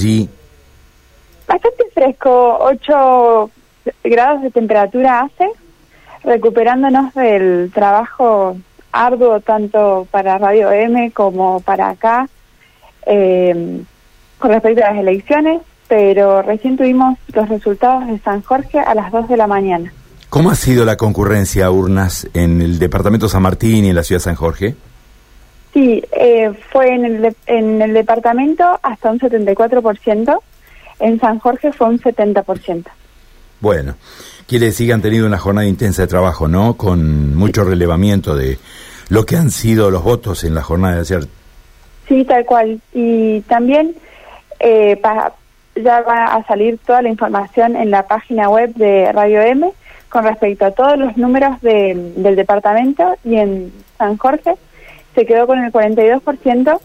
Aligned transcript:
Sí. 0.00 0.28
Bastante 1.48 1.84
fresco, 1.92 2.58
8 2.60 3.50
grados 4.04 4.42
de 4.42 4.50
temperatura 4.52 5.22
hace, 5.22 5.48
recuperándonos 6.22 7.12
del 7.14 7.72
trabajo 7.74 8.56
arduo 8.92 9.40
tanto 9.40 10.06
para 10.12 10.38
Radio 10.38 10.70
M 10.70 11.10
como 11.10 11.58
para 11.60 11.90
acá 11.90 12.28
eh, 13.06 13.82
con 14.38 14.50
respecto 14.50 14.84
a 14.84 14.90
las 14.90 15.00
elecciones, 15.00 15.62
pero 15.88 16.42
recién 16.42 16.76
tuvimos 16.76 17.18
los 17.34 17.48
resultados 17.48 18.06
de 18.06 18.20
San 18.20 18.42
Jorge 18.42 18.78
a 18.78 18.94
las 18.94 19.10
2 19.10 19.28
de 19.28 19.36
la 19.36 19.48
mañana. 19.48 19.92
¿Cómo 20.28 20.50
ha 20.50 20.54
sido 20.54 20.84
la 20.84 20.96
concurrencia 20.96 21.66
a 21.66 21.70
urnas 21.72 22.28
en 22.34 22.60
el 22.60 22.78
departamento 22.78 23.28
San 23.28 23.42
Martín 23.42 23.84
y 23.84 23.88
en 23.88 23.96
la 23.96 24.04
ciudad 24.04 24.20
de 24.20 24.24
San 24.24 24.36
Jorge? 24.36 24.76
Sí, 25.78 26.02
eh, 26.10 26.50
fue 26.72 26.92
en 26.92 27.04
el, 27.04 27.36
en 27.46 27.80
el 27.80 27.94
departamento 27.94 28.80
hasta 28.82 29.12
un 29.12 29.20
74%, 29.20 30.40
en 30.98 31.20
San 31.20 31.38
Jorge 31.38 31.70
fue 31.70 31.86
un 31.86 32.00
70%. 32.00 32.86
Bueno, 33.60 33.94
quiere 34.48 34.66
decir 34.66 34.88
que 34.88 34.94
han 34.94 35.02
tenido 35.02 35.24
una 35.24 35.38
jornada 35.38 35.68
intensa 35.68 36.02
de 36.02 36.08
trabajo, 36.08 36.48
¿no? 36.48 36.76
Con 36.76 37.36
mucho 37.36 37.62
relevamiento 37.62 38.34
de 38.34 38.58
lo 39.08 39.24
que 39.24 39.36
han 39.36 39.52
sido 39.52 39.92
los 39.92 40.02
votos 40.02 40.42
en 40.42 40.56
la 40.56 40.64
jornada 40.64 40.96
de 40.96 41.00
ayer. 41.02 41.28
Sí, 42.08 42.24
tal 42.24 42.44
cual. 42.44 42.80
Y 42.92 43.42
también 43.42 43.94
eh, 44.58 45.00
ya 45.76 46.00
va 46.00 46.34
a 46.34 46.44
salir 46.48 46.78
toda 46.78 47.02
la 47.02 47.10
información 47.10 47.76
en 47.76 47.92
la 47.92 48.04
página 48.04 48.48
web 48.48 48.74
de 48.74 49.12
Radio 49.12 49.42
M 49.42 49.70
con 50.08 50.24
respecto 50.24 50.64
a 50.64 50.72
todos 50.72 50.98
los 50.98 51.16
números 51.16 51.60
de, 51.60 51.94
del 52.16 52.34
departamento 52.34 53.14
y 53.22 53.36
en 53.36 53.72
San 53.96 54.16
Jorge 54.16 54.56
se 55.18 55.26
quedó 55.26 55.48
con 55.48 55.58
el 55.58 55.72
42% 55.72 56.78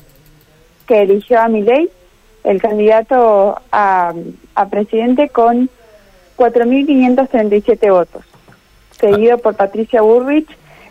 que 0.87 1.03
eligió 1.03 1.39
a 1.39 1.47
Milei, 1.49 1.87
el 2.43 2.59
candidato 2.59 3.61
a, 3.71 4.11
a 4.55 4.69
presidente, 4.69 5.29
con 5.29 5.69
4.537 6.37 7.91
votos, 7.91 8.23
seguido 8.99 9.37
por 9.37 9.55
Patricia 9.55 10.01
Burrich, 10.01 10.47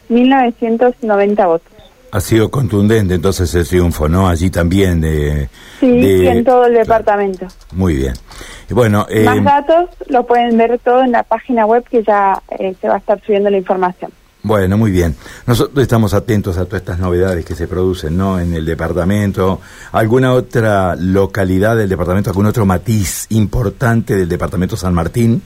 1.990 0.09 1.47
votos. 1.47 1.73
Ha 2.13 2.21
sido 2.21 2.49
contundente 2.49 3.15
entonces 3.15 3.53
el 3.57 3.67
triunfo, 3.67 4.09
¿no? 4.09 4.29
Allí 4.29 4.49
también 4.49 5.01
de... 5.01 5.49
Sí, 5.81 6.27
en 6.29 6.45
todo 6.45 6.67
el 6.67 6.75
departamento. 6.75 7.49
Muy 7.73 7.97
bien. 7.97 8.13
Bueno, 8.71 8.99
Más 9.25 9.37
eh, 9.37 9.41
datos 9.43 9.91
lo 10.07 10.25
pueden 10.27 10.57
ver 10.57 10.79
todo 10.79 11.03
en 11.03 11.11
la 11.11 11.25
página 11.25 11.67
web 11.67 11.83
que 11.91 12.05
ya 12.05 12.41
eh, 12.57 12.77
se 12.81 12.87
va 12.87 12.95
a 12.95 12.99
estar 12.99 13.21
subiendo 13.27 13.51
la 13.51 13.59
información. 13.59 14.13
Bueno, 14.45 14.77
muy 14.77 14.91
bien. 14.91 15.15
Nosotros 15.47 15.81
estamos 15.81 16.15
atentos 16.15 16.59
a 16.59 16.65
todas 16.65 16.81
estas 16.81 16.99
novedades 16.99 17.45
que 17.45 17.55
se 17.55 17.69
producen, 17.69 18.17
¿no? 18.17 18.41
En 18.41 18.53
el 18.55 18.65
departamento. 18.65 19.61
¿Alguna 19.93 20.33
otra 20.33 20.97
localidad 20.97 21.77
del 21.77 21.89
departamento, 21.89 22.31
algún 22.31 22.47
otro 22.47 22.67
matiz 22.67 23.27
importante 23.31 24.17
del 24.17 24.29
departamento 24.29 24.77
San 24.77 24.95
Martín? 24.95 25.41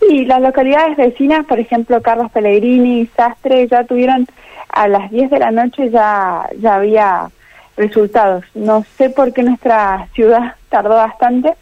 Sí, 0.00 0.26
las 0.26 0.42
localidades 0.42 0.98
vecinas, 0.98 1.46
por 1.46 1.58
ejemplo, 1.58 2.02
Carlos 2.02 2.30
Pellegrini, 2.30 3.08
Sastre, 3.16 3.66
ya 3.68 3.84
tuvieron 3.84 4.26
a 4.68 4.86
las 4.88 5.10
10 5.10 5.30
de 5.30 5.38
la 5.38 5.50
noche 5.50 5.88
ya, 5.88 6.46
ya 6.58 6.74
había 6.74 7.30
resultados. 7.78 8.44
No 8.54 8.84
sé 8.98 9.08
por 9.08 9.32
qué 9.32 9.42
nuestra 9.42 10.08
ciudad 10.14 10.56
tardó 10.68 10.90
bastante, 10.90 11.54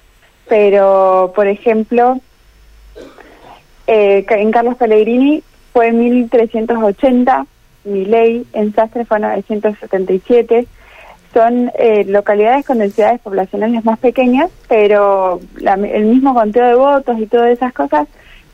pero, 0.48 1.32
por 1.36 1.46
ejemplo, 1.46 2.20
eh, 3.86 4.26
en 4.28 4.50
Carlos 4.50 4.76
Pellegrini 4.76 5.44
fue 5.78 5.92
1380, 5.92 7.46
ley 7.84 8.44
en 8.52 8.74
Sastre 8.74 9.04
fue 9.04 9.20
977. 9.20 10.66
Son 11.32 11.70
eh, 11.78 12.04
localidades 12.04 12.66
con 12.66 12.78
densidades 12.78 13.20
poblacionales 13.20 13.84
más 13.84 14.00
pequeñas, 14.00 14.50
pero 14.68 15.38
el 15.60 16.04
mismo 16.06 16.34
conteo 16.34 16.66
de 16.66 16.74
votos 16.74 17.20
y 17.20 17.28
todas 17.28 17.52
esas 17.52 17.72
cosas, 17.72 18.08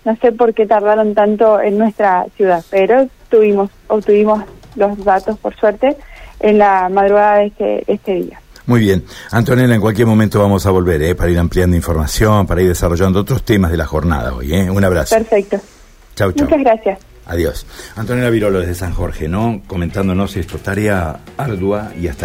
no 0.05 0.14
sé 0.16 0.33
por 0.33 0.53
qué 0.53 0.66
tardaron 0.66 1.14
tanto 1.14 1.62
en 1.62 1.78
nuestra 1.78 2.27
ciudad, 2.36 2.62
pero 2.69 3.09
tuvimos, 3.31 3.71
obtuvimos 3.88 4.44
los 4.77 5.03
datos, 5.03 5.38
por 5.38 5.56
suerte, 5.56 5.97
en 6.41 6.59
la 6.59 6.91
madrugada 6.91 7.38
de 7.38 7.47
este, 7.47 7.84
este 7.91 8.15
día. 8.16 8.41
Muy 8.66 8.81
bien. 8.81 9.03
Antonella, 9.31 9.75
en 9.75 9.81
cualquier 9.81 10.06
momento 10.06 10.41
vamos 10.41 10.66
a 10.66 10.71
volver 10.71 11.00
¿eh? 11.00 11.15
para 11.15 11.31
ir 11.31 11.38
ampliando 11.38 11.75
información, 11.75 12.47
para 12.47 12.60
ir 12.60 12.69
desarrollando 12.69 13.21
otros 13.21 13.43
temas 13.44 13.71
de 13.71 13.78
la 13.78 13.87
jornada 13.87 14.34
hoy. 14.34 14.53
¿eh? 14.53 14.71
Un 14.71 14.84
abrazo. 14.84 15.16
Perfecto. 15.16 15.59
Chau, 16.15 16.31
chau. 16.32 16.44
Muchas 16.44 16.60
gracias. 16.60 17.13
Adiós. 17.26 17.66
Antonella 17.96 18.30
Virolo 18.30 18.60
desde 18.60 18.74
San 18.74 18.92
Jorge, 18.92 19.28
¿no? 19.28 19.62
Comentándonos 19.66 20.36
esto, 20.36 20.58
tarea 20.58 21.20
ardua 21.36 21.92
y 22.00 22.08
hasta 22.08 22.22